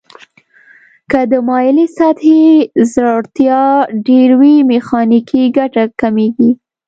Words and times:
که 1.11 1.19
د 1.31 1.33
مایلې 1.47 1.85
سطحې 1.97 2.45
ځوړتیا 2.91 3.63
ډیر 4.07 4.29
وي 4.39 4.55
میخانیکي 4.71 5.43
ګټه 5.57 5.83
کمیږي. 6.01 6.51